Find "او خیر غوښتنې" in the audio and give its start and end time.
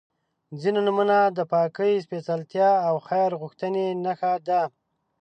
2.87-3.85